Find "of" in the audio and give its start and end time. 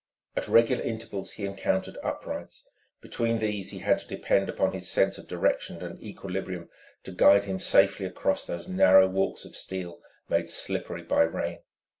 5.19-5.27, 9.45-9.55